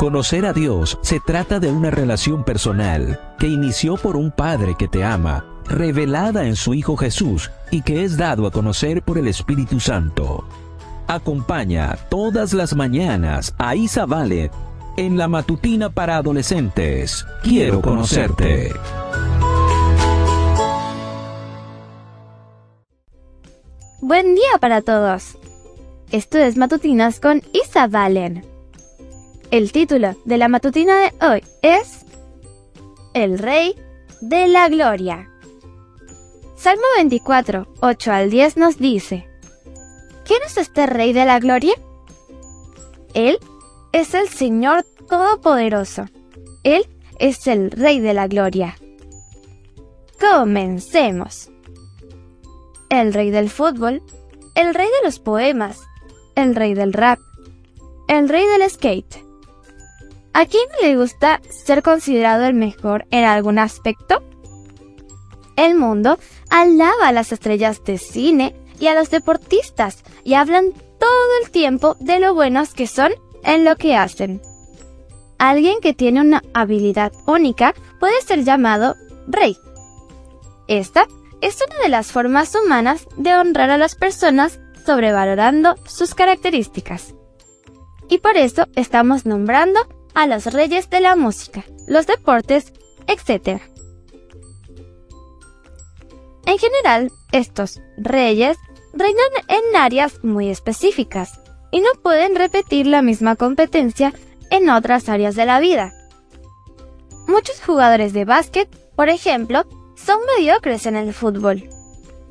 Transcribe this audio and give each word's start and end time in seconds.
Conocer 0.00 0.46
a 0.46 0.54
Dios 0.54 0.98
se 1.02 1.20
trata 1.20 1.60
de 1.60 1.70
una 1.70 1.90
relación 1.90 2.42
personal 2.42 3.20
que 3.38 3.48
inició 3.48 3.96
por 3.96 4.16
un 4.16 4.30
Padre 4.30 4.74
que 4.78 4.88
te 4.88 5.04
ama, 5.04 5.44
revelada 5.66 6.46
en 6.46 6.56
su 6.56 6.72
Hijo 6.72 6.96
Jesús 6.96 7.50
y 7.70 7.82
que 7.82 8.02
es 8.02 8.16
dado 8.16 8.46
a 8.46 8.50
conocer 8.50 9.02
por 9.02 9.18
el 9.18 9.28
Espíritu 9.28 9.78
Santo. 9.78 10.44
Acompaña 11.06 11.98
todas 12.08 12.54
las 12.54 12.74
mañanas 12.74 13.54
a 13.58 13.74
Isa 13.74 14.06
Vale 14.06 14.50
en 14.96 15.18
la 15.18 15.28
matutina 15.28 15.90
para 15.90 16.16
adolescentes. 16.16 17.26
Quiero 17.42 17.82
conocerte. 17.82 18.72
Buen 24.00 24.34
día 24.34 24.58
para 24.60 24.80
todos. 24.80 25.36
Esto 26.12 26.38
es 26.38 26.56
Matutinas 26.56 27.20
con 27.20 27.40
Isa 27.52 27.86
Valen. 27.86 28.44
El 29.52 29.70
título 29.70 30.16
de 30.24 30.38
la 30.38 30.48
matutina 30.48 30.98
de 30.98 31.12
hoy 31.24 31.44
es 31.62 32.04
El 33.14 33.38
Rey 33.38 33.76
de 34.20 34.48
la 34.48 34.68
Gloria. 34.68 35.30
Salmo 36.56 36.82
24, 36.96 37.68
8 37.80 38.12
al 38.12 38.28
10 38.28 38.56
nos 38.56 38.78
dice, 38.78 39.28
¿Quién 40.24 40.40
es 40.44 40.56
este 40.56 40.86
Rey 40.86 41.12
de 41.12 41.26
la 41.26 41.38
Gloria? 41.38 41.74
Él 43.14 43.38
es 43.92 44.12
el 44.14 44.28
Señor 44.28 44.84
Todopoderoso. 45.08 46.06
Él 46.64 46.88
es 47.20 47.46
el 47.46 47.70
Rey 47.70 48.00
de 48.00 48.14
la 48.14 48.26
Gloria. 48.26 48.76
Comencemos. 50.18 51.52
El 52.88 53.14
Rey 53.14 53.30
del 53.30 53.48
fútbol, 53.48 54.02
el 54.56 54.74
Rey 54.74 54.88
de 54.88 55.06
los 55.06 55.20
poemas, 55.20 55.86
el 56.40 56.54
Rey 56.54 56.74
del 56.74 56.92
rap, 56.92 57.18
el 58.08 58.28
Rey 58.28 58.46
del 58.46 58.68
skate 58.68 59.30
¿A 60.32 60.46
quién 60.46 60.62
le 60.80 60.96
gusta 60.96 61.40
ser 61.50 61.82
considerado 61.82 62.44
el 62.44 62.54
mejor 62.54 63.06
en 63.10 63.24
algún 63.24 63.58
aspecto? 63.58 64.22
El 65.56 65.74
mundo 65.74 66.18
alaba 66.50 67.08
a 67.08 67.12
las 67.12 67.32
estrellas 67.32 67.82
de 67.84 67.98
cine 67.98 68.54
y 68.78 68.86
a 68.86 68.94
los 68.94 69.10
deportistas 69.10 70.04
y 70.22 70.34
hablan 70.34 70.72
todo 70.72 71.42
el 71.42 71.50
tiempo 71.50 71.96
de 71.98 72.20
lo 72.20 72.32
buenos 72.32 72.74
que 72.74 72.86
son 72.86 73.12
en 73.42 73.64
lo 73.64 73.76
que 73.76 73.96
hacen. 73.96 74.40
Alguien 75.38 75.80
que 75.80 75.94
tiene 75.94 76.20
una 76.20 76.44
habilidad 76.54 77.12
única 77.26 77.74
puede 77.98 78.20
ser 78.22 78.44
llamado 78.44 78.94
rey. 79.26 79.56
Esta 80.68 81.08
es 81.40 81.58
una 81.66 81.82
de 81.82 81.88
las 81.88 82.12
formas 82.12 82.54
humanas 82.54 83.06
de 83.16 83.34
honrar 83.34 83.70
a 83.70 83.78
las 83.78 83.96
personas 83.96 84.60
sobrevalorando 84.84 85.76
sus 85.86 86.14
características. 86.14 87.14
Y 88.08 88.18
por 88.18 88.36
eso 88.36 88.66
estamos 88.74 89.26
nombrando 89.26 89.80
a 90.14 90.26
los 90.26 90.46
reyes 90.46 90.90
de 90.90 91.00
la 91.00 91.16
música, 91.16 91.64
los 91.86 92.06
deportes, 92.06 92.72
etc. 93.06 93.60
En 96.46 96.58
general, 96.58 97.12
estos 97.32 97.80
reyes 97.96 98.58
reinan 98.92 99.30
en 99.48 99.76
áreas 99.76 100.24
muy 100.24 100.50
específicas 100.50 101.40
y 101.70 101.80
no 101.80 101.90
pueden 102.02 102.34
repetir 102.34 102.86
la 102.86 103.02
misma 103.02 103.36
competencia 103.36 104.12
en 104.50 104.68
otras 104.68 105.08
áreas 105.08 105.36
de 105.36 105.46
la 105.46 105.60
vida. 105.60 105.92
Muchos 107.28 107.60
jugadores 107.64 108.12
de 108.12 108.24
básquet, 108.24 108.68
por 108.96 109.08
ejemplo, 109.08 109.64
son 109.94 110.18
mediocres 110.36 110.86
en 110.86 110.96
el 110.96 111.14
fútbol. 111.14 111.68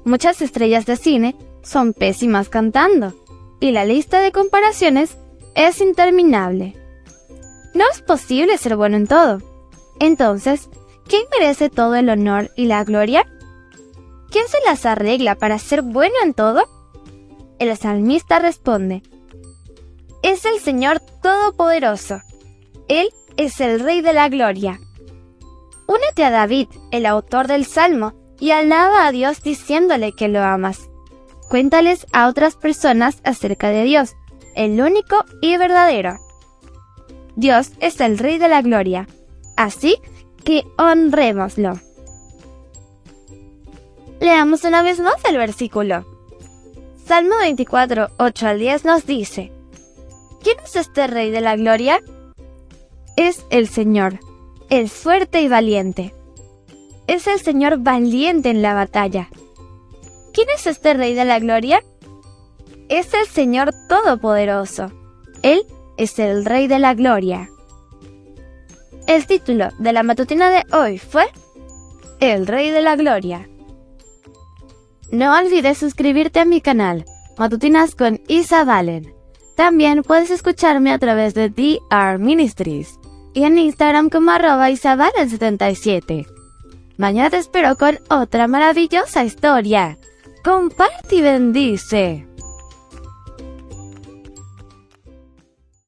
Muchas 0.04 0.42
estrellas 0.42 0.86
de 0.86 0.98
cine 0.98 1.36
son 1.62 1.94
pésimas 1.94 2.50
cantando, 2.50 3.14
y 3.60 3.72
la 3.72 3.86
lista 3.86 4.20
de 4.20 4.32
comparaciones 4.32 5.18
es 5.56 5.82
interminable. 5.82 6.76
No 7.74 7.86
es 7.92 8.02
posible 8.02 8.58
ser 8.58 8.76
bueno 8.76 8.98
en 8.98 9.08
todo. 9.08 9.42
Entonces, 10.00 10.70
¿quién 11.08 11.24
merece 11.38 11.70
todo 11.70 11.96
el 11.96 12.10
honor 12.10 12.52
y 12.56 12.66
la 12.66 12.84
gloria? 12.84 13.26
¿Quién 14.32 14.48
se 14.48 14.58
las 14.66 14.86
arregla 14.86 15.36
para 15.36 15.60
ser 15.60 15.82
bueno 15.82 16.16
en 16.24 16.34
todo? 16.34 16.64
El 17.60 17.76
salmista 17.76 18.40
responde, 18.40 19.02
es 20.22 20.46
el 20.46 20.60
Señor 20.60 21.00
Todopoderoso. 21.22 22.22
Él 22.88 23.10
es 23.38 23.62
el 23.62 23.80
Rey 23.80 24.02
de 24.02 24.14
la 24.14 24.28
Gloria. 24.30 24.80
Únete 25.88 26.24
a 26.24 26.30
David, 26.30 26.68
el 26.92 27.06
autor 27.06 27.48
del 27.48 27.66
Salmo, 27.66 28.14
y 28.40 28.52
alaba 28.52 29.08
a 29.08 29.12
Dios 29.12 29.42
diciéndole 29.42 30.14
que 30.14 30.28
lo 30.28 30.42
amas. 30.42 30.89
Cuéntales 31.50 32.06
a 32.14 32.28
otras 32.28 32.56
personas 32.56 33.22
acerca 33.24 33.70
de 33.70 33.84
Dios, 33.84 34.16
el 34.56 34.80
único 34.80 35.26
y 35.42 35.58
verdadero. 35.58 36.20
Dios 37.36 37.72
es 37.80 38.00
el 38.02 38.20
Rey 38.20 38.38
de 38.38 38.48
la 38.48 38.62
Gloria, 38.62 39.08
así 39.58 39.98
que 40.44 40.64
honrémoslo. 40.78 41.80
Leamos 44.20 44.64
una 44.64 44.84
vez 44.84 45.00
más 45.00 45.16
el 45.28 45.38
versículo. 45.38 46.06
Salmo 47.06 47.38
24, 47.40 48.10
8 48.20 48.48
al 48.48 48.60
10 48.60 48.86
nos 48.86 49.06
dice, 49.08 49.52
¿Quién 50.44 50.58
es 50.64 50.76
este 50.76 51.08
Rey 51.08 51.32
de 51.32 51.42
la 51.42 51.56
Gloria? 51.56 52.00
Es 53.16 53.46
el 53.50 53.68
Señor, 53.68 54.20
el 54.70 54.88
fuerte 54.88 55.42
y 55.42 55.48
valiente. 55.48 56.14
Es 57.08 57.26
el 57.26 57.40
Señor 57.40 57.80
valiente 57.80 58.50
en 58.50 58.62
la 58.62 58.74
batalla. 58.74 59.30
¿Quién 60.34 60.48
es 60.56 60.68
este 60.68 60.94
Rey 60.94 61.14
de 61.14 61.26
la 61.26 61.40
Gloria? 61.40 61.84
Es 62.88 63.14
el 63.14 63.28
Señor 63.28 63.72
Todopoderoso. 63.88 64.92
Él 65.42 65.66
es 65.98 66.20
el 66.20 66.46
Rey 66.46 66.68
de 66.68 66.80
la 66.80 66.94
Gloria. 66.94 67.50
El 69.08 69.26
título 69.26 69.70
de 69.80 69.92
la 69.92 70.04
matutina 70.04 70.50
de 70.50 70.64
hoy 70.76 70.98
fue 71.00 71.26
El 72.20 72.46
Rey 72.46 72.70
de 72.70 72.82
la 72.82 72.96
Gloria. 72.96 73.50
No 75.12 75.36
olvides 75.36 75.80
suscribirte 75.80 76.40
a 76.40 76.46
mi 76.46 76.62
canal, 76.62 77.06
Matutinas 77.38 77.96
con 77.96 78.22
Isa 78.28 78.64
Valen. 78.64 79.14
También 79.56 80.04
puedes 80.04 80.30
escucharme 80.30 80.92
a 80.92 81.00
través 81.00 81.34
de 81.34 81.50
DR 81.50 82.20
Ministries 82.20 83.00
y 83.34 83.44
en 83.44 83.58
Instagram 83.58 84.10
como 84.10 84.32
arroba 84.32 84.70
isabalen77. 84.70 86.28
Mañana 86.98 87.30
te 87.30 87.38
espero 87.38 87.76
con 87.78 87.98
otra 88.10 88.48
maravillosa 88.48 89.24
historia. 89.24 89.98
Comparte 90.44 91.18
y 91.18 91.22
bendice. 91.22 92.29